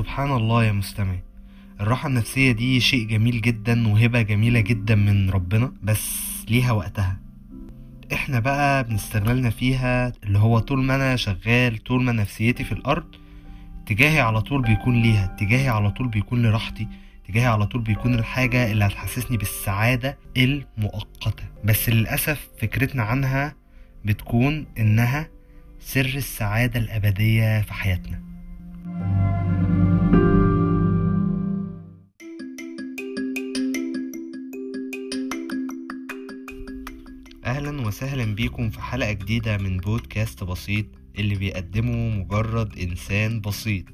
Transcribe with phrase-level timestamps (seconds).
[0.00, 1.14] سبحان الله يا مستمع.
[1.80, 6.10] الراحة النفسية دي شيء جميل جدا وهبة جميلة جدا من ربنا بس
[6.48, 7.16] ليها وقتها.
[8.12, 13.04] إحنا بقى بنستغلنا فيها اللي هو طول ما أنا شغال طول ما نفسيتي في الأرض
[13.82, 16.88] اتجاهي على طول بيكون ليها اتجاهي على طول بيكون لراحتي
[17.24, 21.44] اتجاهي على طول بيكون الحاجة اللي هتحسسني بالسعادة المؤقتة.
[21.64, 23.54] بس للأسف فكرتنا عنها
[24.04, 25.28] بتكون إنها
[25.80, 28.29] سر السعادة الأبدية في حياتنا.
[37.60, 40.86] أهلا وسهلا بيكم في حلقة جديدة من بودكاست بسيط
[41.18, 43.84] اللي بيقدمه مجرد إنسان بسيط.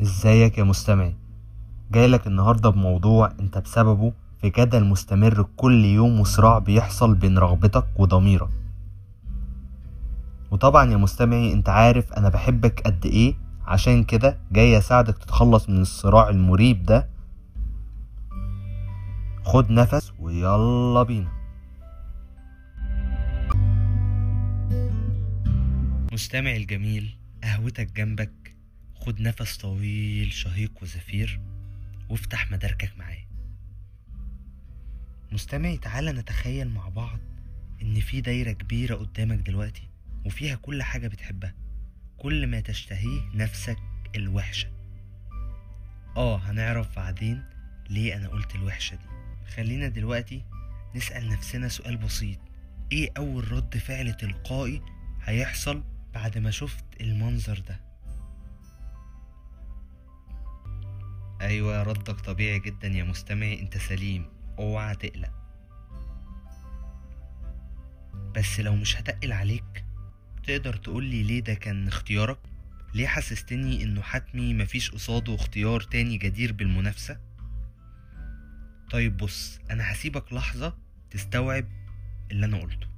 [0.00, 1.12] إزيك يا مستمع؟
[1.92, 8.50] جايلك النهاردة بموضوع أنت بسببه في جدل مستمر كل يوم وصراع بيحصل بين رغبتك وضميرك.
[10.50, 15.80] وطبعا يا مستمعي أنت عارف أنا بحبك قد إيه عشان كده جاي اساعدك تتخلص من
[15.80, 17.08] الصراع المريب ده.
[19.44, 21.32] خد نفس ويلا بينا.
[26.12, 28.56] مستمع الجميل قهوتك جنبك.
[28.94, 31.40] خد نفس طويل شهيق وزفير
[32.08, 33.26] وافتح مداركك معايا.
[35.32, 37.18] مستمعي تعالى نتخيل مع بعض
[37.82, 39.88] إن في دايرة كبيرة قدامك دلوقتي
[40.26, 41.54] وفيها كل حاجة بتحبها.
[42.22, 43.78] كل ما تشتهيه نفسك
[44.16, 44.68] الوحشة.
[46.16, 47.44] آه هنعرف بعدين
[47.90, 49.06] ليه أنا قلت الوحشة دي.
[49.56, 50.44] خلينا دلوقتي
[50.94, 52.38] نسأل نفسنا سؤال بسيط.
[52.92, 54.82] إيه أول رد فعل تلقائي
[55.22, 57.80] هيحصل بعد ما شفت المنظر ده؟
[61.40, 64.26] أيوه ردك طبيعي جدا يا مستمعي أنت سليم.
[64.58, 65.32] أوعى تقلق.
[68.36, 69.84] بس لو مش هتقل عليك
[70.46, 72.38] تقدر تقولي ليه ده كان اختيارك؟
[72.94, 77.20] ليه حسستني إنه حتمي مفيش قصاده اختيار تاني جدير بالمنافسة؟
[78.90, 80.76] طيب بص أنا هسيبك لحظة
[81.10, 81.64] تستوعب
[82.30, 82.92] اللي أنا قلته.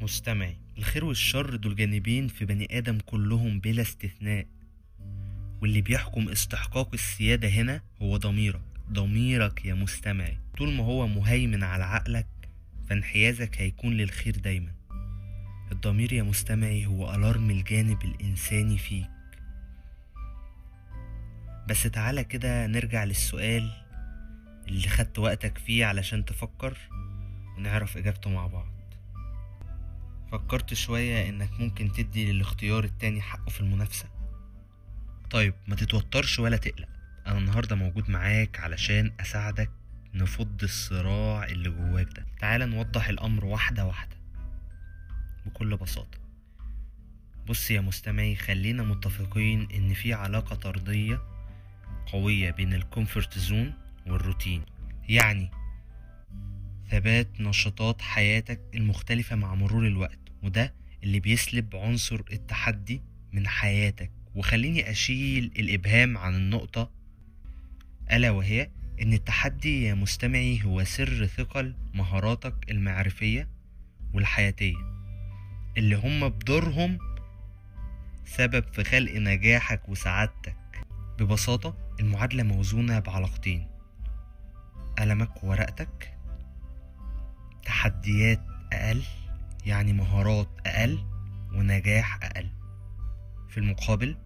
[0.00, 4.46] مستمعي الخير والشر دول جانبين في بني آدم كلهم بلا استثناء.
[5.62, 8.60] واللي بيحكم استحقاق السيادة هنا هو ضميرك.
[8.92, 10.38] ضميرك يا مستمعي.
[10.58, 12.26] طول ما هو مهيمن على عقلك
[12.88, 14.72] فانحيازك هيكون للخير دايما.
[15.72, 19.10] الضمير يا مستمعي هو ألارم الجانب الإنساني فيك.
[21.68, 23.70] بس تعالى كده نرجع للسؤال
[24.68, 26.78] اللي خدت وقتك فيه علشان تفكر
[27.56, 28.72] ونعرف إجابته مع بعض.
[30.32, 34.11] فكرت شوية إنك ممكن تدي للاختيار التاني حقه في المنافسة.
[35.32, 36.88] طيب ما تتوترش ولا تقلق.
[37.26, 39.70] أنا النهاردة موجود معاك علشان أساعدك
[40.14, 42.26] نفض الصراع اللي جواك ده.
[42.40, 44.16] تعال نوضح الأمر واحدة واحدة
[45.46, 46.18] بكل بساطة.
[47.46, 51.22] بص يا مستمعي خلينا متفقين إن في علاقة طردية
[52.06, 53.72] قوية بين ال comfort zone
[54.06, 54.62] والروتين.
[55.08, 55.50] يعني
[56.90, 64.10] ثبات نشاطات حياتك المختلفة مع مرور الوقت وده اللي بيسلب عنصر التحدي من حياتك.
[64.34, 66.90] وخليني أشيل الإبهام عن النقطة
[68.12, 68.70] ألا وهي
[69.02, 73.48] إن التحدي يا مستمعي هو سر ثقل مهاراتك المعرفية
[74.12, 74.76] والحياتية
[75.76, 76.98] اللي هم بدورهم
[78.24, 80.56] سبب في خلق نجاحك وسعادتك.
[81.18, 83.68] ببساطة المعادلة موزونة بعلاقتين
[84.98, 86.14] قلمك وورقتك.
[87.64, 88.40] تحديات
[88.72, 89.02] أقل
[89.66, 91.04] يعني مهارات أقل
[91.54, 92.48] ونجاح أقل.
[93.52, 94.16] في المقابل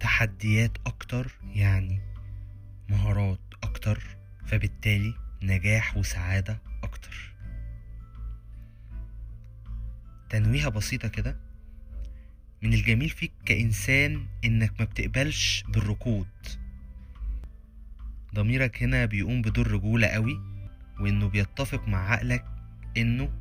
[0.00, 2.00] تحديات أكتر يعني
[2.88, 4.02] مهارات أكتر
[4.46, 7.34] فبالتالي نجاح وسعادة أكتر.
[10.30, 11.40] تنويهة بسيطة كده.
[12.62, 16.28] من الجميل فيك كإنسان إنك ما بتقبلش بالركود.
[18.34, 20.40] ضميرك هنا بيقوم بدور رجولة قوي
[21.00, 22.44] وإنه بيتفق مع عقلك
[22.96, 23.37] إنه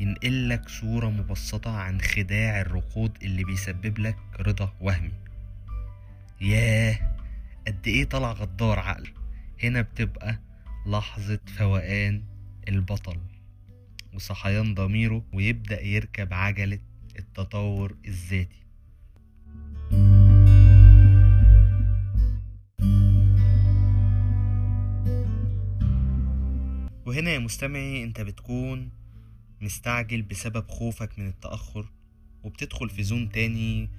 [0.00, 5.12] ينقلك صورة مبسطة عن خداع الركود اللي بيسبب لك رضا وهمي.
[6.40, 7.16] ياه
[7.66, 9.08] قد إيه طلع غدار عقل.
[9.62, 10.38] هنا بتبقى
[10.86, 12.22] لحظة فوقان
[12.68, 13.16] البطل
[14.14, 16.78] وصحيان ضميره ويبدأ يركب عجلة
[17.18, 18.60] التطور الذاتي.
[27.06, 28.99] وهنا يا مستمعي أنت بتكون
[29.60, 31.86] مستعجل بسبب خوفك من التأخر
[32.42, 33.90] وبتدخل في zone تاني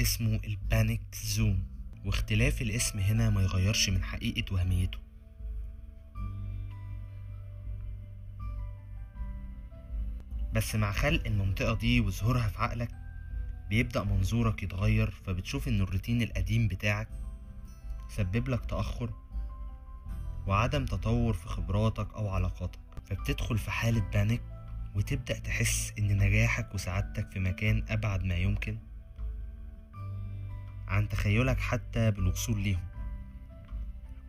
[0.00, 1.64] اسمه ال panic zone
[2.04, 4.98] واختلاف الاسم هنا ما يغيرش من حقيقة وهميته.
[10.52, 12.88] بس مع خلق المنطقة دي وظهورها في عقلك
[13.68, 17.08] بيبدأ منظورك يتغير فبتشوف إن الروتين القديم بتاعك
[18.08, 19.10] سبب لك تأخر
[20.46, 24.42] وعدم تطور في خبراتك أو علاقاتك فبتدخل في حالة بانيك
[24.94, 28.78] وتبدأ تحس إن نجاحك وسعادتك في مكان أبعد ما يمكن؟
[30.88, 32.84] عن تخيلك حتى بالوصول ليهم.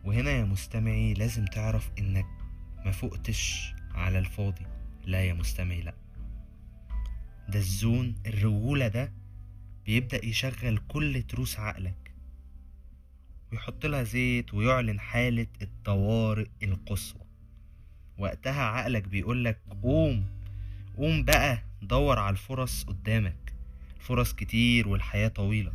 [0.04, 2.26] وهنا يا مستمعي لازم تعرف إنك
[2.84, 4.66] ما فقتش على الفاضي.
[5.04, 5.94] لا يا مستمعي لأ.
[7.48, 9.12] ده الزون الرجولة ده
[9.86, 12.14] بيبدأ يشغل كل تروس عقلك.
[13.52, 17.22] ويحط لها زيت ويعلن حالة الطوارئ القصوى.
[18.18, 20.33] وقتها عقلك بيقولك قوم
[20.96, 23.54] قوم بقى دور على الفرص قدامك.
[24.00, 25.72] فرص كتير والحياة طويلة.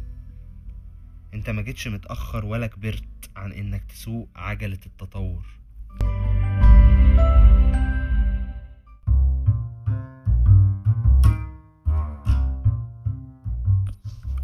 [1.33, 5.45] انت ما جيتش متأخر ولا كبرت عن إنك تسوق عجلة التطور.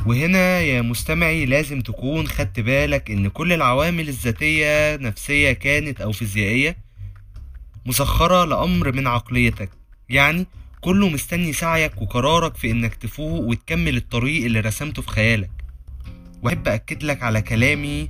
[0.06, 6.78] وهنا يا مستمعي لازم تكون خدت بالك إن كل العوامل الذاتية نفسية كانت أو فيزيائية
[7.86, 9.69] مسخرة لأمر من عقليتك.
[10.10, 10.45] يعني
[10.86, 15.52] كله مستني سعيك وقرارك في إنك تفوق وتكمل الطريق اللي رسمته في خيالك.
[16.44, 18.10] وأحب اكد لك على كلامي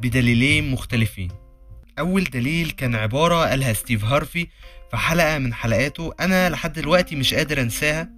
[0.00, 1.30] بدليلين مختلفين.
[1.98, 4.46] أول دليل كان عبارة قالها ستيف هارفي
[4.90, 8.10] في حلقة من حلقاته أنا لحد دلوقتي مش قادر أنساها.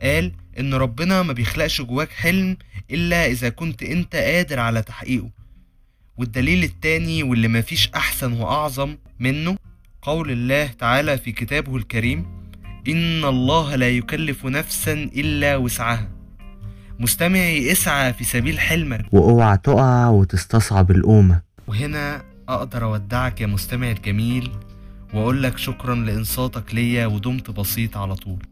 [0.00, 2.56] قال إن ربنا ما بيخلقش جواك حلم
[2.90, 5.30] إلا إذا كنت أنت قادر على تحقيقه.
[6.16, 9.56] والدليل التاني واللي مفيش أحسن وأعظم منه
[10.06, 12.26] قول الله تعالى في كتابه الكريم
[12.88, 16.08] إن الله لا يكلف نفسا إلا وسعها.
[16.98, 19.04] مستمعي اسعى في سبيل حلمك.
[19.12, 24.50] وأوعى تقع وتستصعب القومة وهنا أقدر أودعك يا مستمع الجميل
[25.14, 28.42] وأقول لك شكرا لإنصاتك ليا ودمت بسيط على طول.